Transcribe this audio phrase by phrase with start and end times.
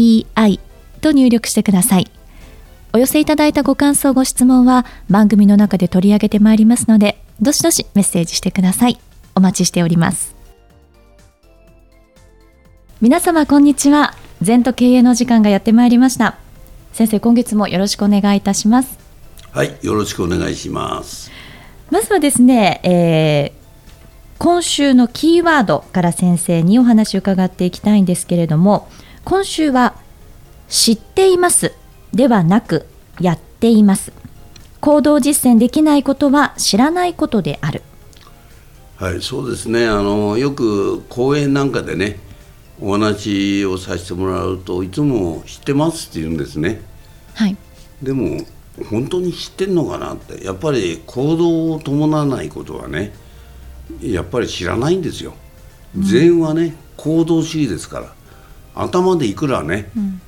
[0.00, 0.60] ZENTOKEIEI
[1.00, 2.10] と入力してください。
[2.92, 8.98] お寄せいただいたご感想、ご質問は番組の中で取り上げてまいりますので、どしどしメッセージしてください。
[9.34, 10.34] お待ちしております。
[13.00, 14.14] 皆様、こんにちは。
[14.42, 16.36] 全と経営の時間がやってまいりました。
[16.92, 18.98] 先生、今月もよろしくお願いいたします。
[19.52, 21.30] はい、よろしくお願いします。
[21.90, 23.60] まずはですね、えー、
[24.38, 28.88] 今週のキーワードから先生にお話を伺っていきたいんですけれども
[29.24, 29.94] 今週は
[30.68, 31.72] 知っています
[32.12, 32.86] ではなく
[33.20, 34.12] やっています。
[34.80, 37.82] 行動実践できないことは知らないことである。
[38.96, 39.86] はいそうですね。
[39.86, 42.18] あのよく講演なんかでね
[42.80, 46.80] お話をさせてもらうといつも知ってますって言うんですね。
[47.34, 47.56] はい。
[48.02, 48.44] でも
[48.88, 50.44] 本当に知ってんのかなって。
[50.44, 53.12] やっぱり行動を伴わないことはね
[54.00, 55.34] やっぱり知らないんですよ。
[55.98, 58.19] 禅はね行動主義ですから
[58.74, 60.20] 頭でいくらね、うん、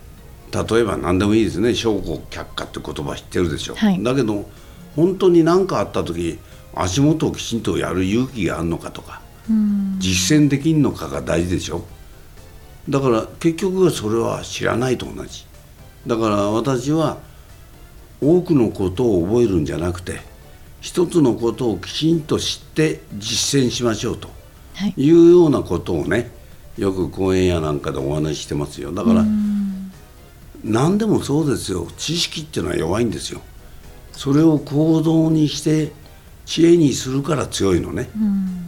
[0.50, 4.48] 例えば何でもいいですね「証拠却下」って言葉知ってるでしょ、はい、だけど
[4.96, 6.38] 本当に何かあった時
[6.74, 9.20] 足元をきちんとやる勇気があるのかとか、
[9.98, 11.84] 実践できんのかが大事でしょ。
[12.88, 15.44] だから結局はそれは知らないと同じ。
[16.06, 17.18] だから私は
[18.22, 20.20] 多くのことを覚えるんじゃなくて
[20.80, 24.28] 一つのことをきちんと知って実践しましょうと
[24.96, 26.30] いうようなことをね
[26.78, 28.92] よく講演やなんかでお話ししてますよ。
[28.92, 29.24] だから
[30.64, 31.88] 何でもそうですよ。
[31.96, 33.40] 知識っていうのは弱いんですよ。
[34.12, 35.92] それを行動にして
[36.44, 38.08] 知恵にするから強いのね。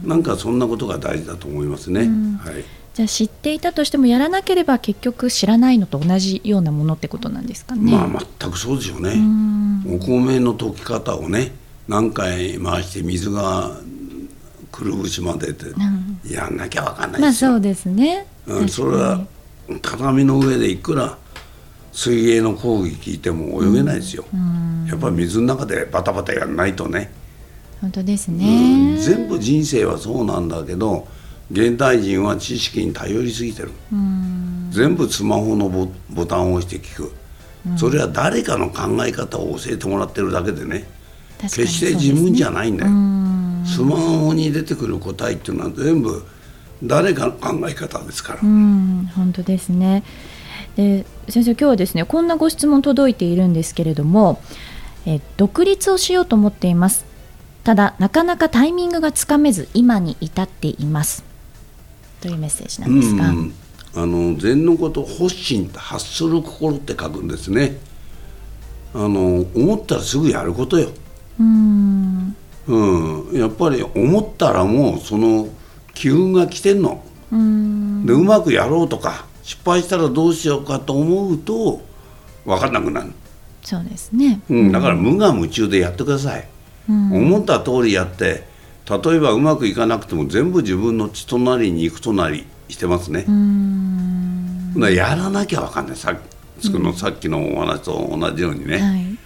[0.03, 2.01] なんかそんなことが大事だと思いますね、
[2.39, 2.63] はい、
[2.93, 7.91] じゃあ知っていたとしてもやらなければ結局知らないのと同じようなものってことなんですかね。
[7.91, 9.13] まあ全くそうですよね。
[9.87, 11.53] お米の溶き方をね
[11.87, 13.71] 何回回して水が
[14.75, 15.67] くるぶしまでって
[16.29, 19.25] やんなきゃ分かんないですよ、まあ、そうですね、うん、それは
[19.81, 21.17] 畳の上でいくら
[21.93, 27.09] 水泳の講義聞いても泳げないですよ、うん、やっぱり水の中でバタバタやんないとね。
[27.79, 31.07] 本当ですね、うん、全部人生はそうなんだけど
[31.51, 33.71] 現代人は知識に頼りすぎてる、
[34.71, 35.69] 全部スマホの
[36.09, 37.13] ボタンを押して聞く、
[37.77, 40.85] それは誰かの考え方を教えてもらってるだけでね。
[41.37, 42.91] 決して自分じゃないんだよ、
[43.65, 46.23] スマホに出てくる答えっていうのは全部
[46.83, 48.39] 誰かの考え方ですから。
[48.39, 50.03] 本当ですね。
[50.75, 54.41] で先生今日はですねこんなご質問届いているんですけれども
[55.05, 57.05] え独立をしようと思っています。
[57.63, 61.23] ただなかなかタイミングがつかめず今に至っています。
[62.21, 67.77] というメッセージなんですが、あの禅のこと発心発する心って書くんですね。
[68.93, 70.89] あの思ったらすぐやることよ。
[71.39, 72.35] うん
[72.67, 73.39] うん。
[73.39, 75.47] やっぱり思ったらもうその
[75.93, 77.03] 機運が来てんの。
[77.31, 78.05] うん。
[78.05, 81.81] でうまくやろうとか失敗したらどうしようかと思うと
[82.45, 83.11] 分かんなくなる。
[83.63, 86.47] そうですね、うん、だから無我夢中でやってください、
[86.87, 88.47] うん、思った通りやって
[88.87, 93.25] 例えばうまくいかなくても全部自分の血となり肉となりしてますね。
[93.27, 94.93] うん。
[94.93, 95.97] やらなきゃ分かんない。
[95.97, 96.17] さっ
[96.61, 99.24] きのさっきのお話と同じようにね、はい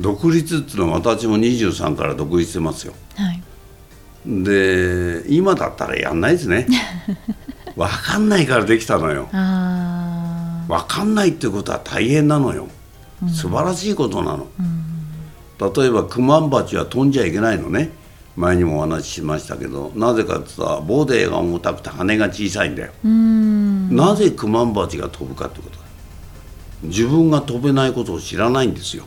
[0.00, 3.42] 独立っていうのは私も23から独立してますよ、はい、
[4.26, 6.66] で今だったらやんないですね。
[7.76, 9.28] 分かんないからできたのよ。
[9.32, 12.68] 分かんないっていうことは大変なのよ、
[13.22, 17.90] うん、素晴らしいことなの、うん、例えばクマンバチは飛んじゃいけないのね。
[18.34, 22.92] 前にもお話ししましたけどなぜかって言ったらボデーが重たくて羽が小さいんだよ。
[23.04, 25.82] なぜクマンバチが飛ぶかってこと
[26.82, 29.04] 自分が飛べないことを知らないんですよ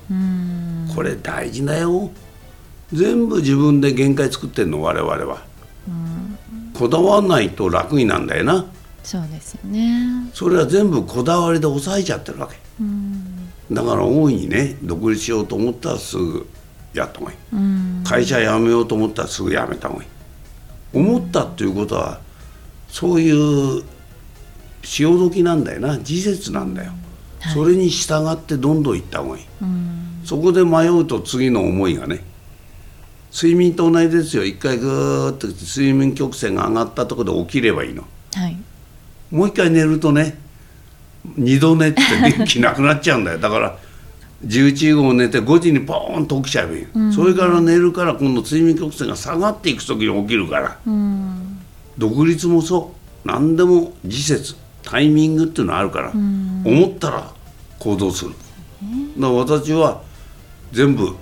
[0.95, 2.09] これ大事だよ。
[2.93, 5.43] 全部自分で限界作ってんの我々は。
[6.73, 8.65] こだわらないと楽になんだよな。
[9.03, 10.29] そうですよね。
[10.33, 12.57] それは全部こだわりで抑えちゃってるわけ。
[13.71, 16.47] だから大いにね独立しようと思ったらすぐ
[16.93, 17.37] やった方がいい
[18.03, 20.09] 会社辞めようと思ったらすぐ辞めた方がいい。
[20.93, 22.19] 思ったっていうことは
[22.87, 23.31] そうい
[23.79, 23.83] う
[24.83, 25.97] 潮時なんだよな。
[25.99, 26.91] 事実なんだよ。
[27.53, 29.45] それに従ってどんどん行った方がいい、
[30.25, 32.23] そこで迷うと次の思いがね
[33.31, 34.43] 睡眠と同じですよ。
[34.43, 38.57] 一回ぐーっと睡眠曲線が上がったところで起きればいいの、はい、
[39.29, 40.37] もう一回寝るとね
[41.37, 42.01] 二度寝って
[42.37, 43.39] 元気なくなっちゃうんだよ。
[43.39, 43.77] だから
[44.45, 50.77] 11時後寝て5時にポーンと起きちゃえばいい、それから寝るから今度睡眠曲線が下がっていく時に起きるから、
[51.97, 52.93] 独立もそ
[53.23, 53.27] う。
[53.27, 57.31] 何でも時節タイミングっていうのあるから、思ったら
[57.79, 58.39] 行動する、だか
[59.21, 60.03] ら私は
[60.75, 61.15] 全部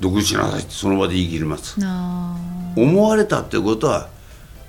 [0.00, 1.76] 独立しなさいってその場で言い切ります。
[1.80, 2.36] あ
[2.76, 4.08] 思われたってことは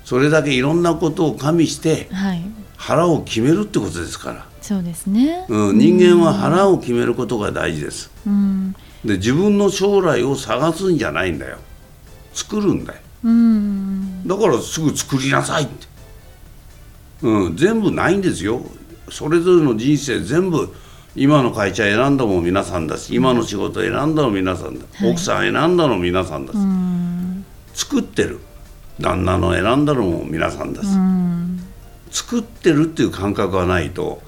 [0.04, 2.42] それだけいろんなことを加味してーはい。
[2.76, 5.44] 腹を決めるってことですから、そうですね。
[5.48, 8.10] うん、人間は腹を決めることが大事です。
[8.24, 8.72] うん。
[9.04, 11.58] で自分の将来を探すんじゃないんだよ。
[12.32, 13.00] 作るんだよ。
[13.24, 14.26] うん。
[14.26, 15.86] だからすぐ作りなさいって、
[17.22, 18.62] うん、全部ないんですよ。
[19.10, 20.72] それぞれの人生全部
[21.16, 26.98] 今の会社選んだのも皆さんだし今の仕事選んだのも皆さんだ、奥さん選んだのも皆さんだし、うん
[27.74, 28.40] 作ってる。
[29.00, 31.64] 旦那の選んだのも皆さんだし、うん。
[32.10, 34.20] 作ってるっていう感覚がないと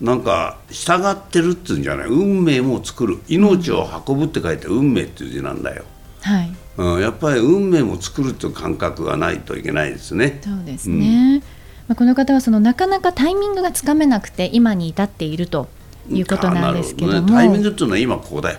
[0.00, 2.06] なんか従ってるっていうんじゃない。
[2.08, 3.18] 運命も作る。
[3.28, 5.84] 命を運ぶって書いて運命っていう字なんだよ、
[6.22, 6.52] はい。
[6.76, 10.40] うん、やっぱり運命も作るっていう感覚がないといけないですね。
[10.42, 11.42] そうですね、
[11.88, 15.68] まあ、この方はそのなかなかタイミングがつかめなくて今に至っていると
[16.10, 17.20] いうことなんですけども。
[17.20, 18.58] ね、タイミングっていうのは今ここだよ。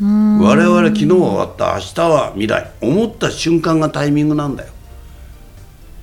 [0.00, 0.40] うん。
[0.40, 2.70] 我々昨日は終わった明日は未来。
[2.80, 4.72] 思った瞬間がタイミングなんだよ。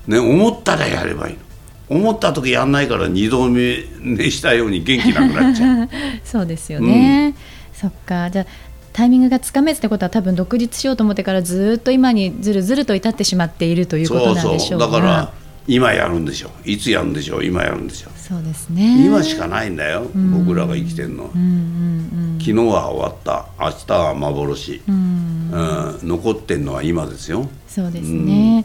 [0.06, 1.40] ね思ったらやればいいの。
[1.88, 5.88] 思った時やんないから二度目寝したように元気なくなっちゃう。
[6.24, 7.34] そうですよね、
[7.72, 8.30] そっか。
[8.30, 8.46] じゃあ
[8.92, 14.86] タイミングがつかめずってことは多分独立しようと思ってからずっと今にずるずると至ってしまっているということなんでしょうが。
[14.86, 15.32] だから
[15.66, 19.06] 今やるんでしょいつやるんでしょ今やるんでしょそうですね。
[19.06, 23.46] 今しかないんだよ、僕らが生きてるのは、うんうん昨日は終わった。
[23.58, 24.94] 明日は幻、うん。
[24.94, 26.00] うん。
[26.00, 27.48] うん残ってんのは今ですよ。
[27.66, 28.64] そうですね、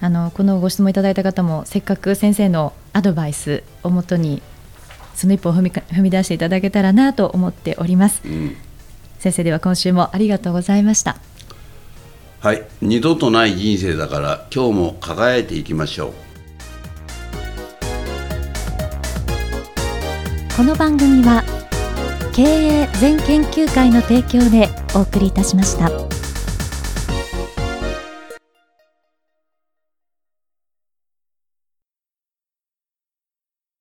[0.00, 4.42] あのこのご質問いただいた方もせっかく先生のアドバイスをもとに
[5.14, 8.20] その一歩を踏みか踏み出していただけたらなと思っております。
[8.24, 8.56] うん。
[9.18, 11.16] 先生では今週もありがとうございました
[12.42, 16.12] はい二度とない人生だから今日も輝いていきましょう
[20.56, 21.44] この番組は
[22.34, 26.21] 経営全研究会の提供でお送りいたしました。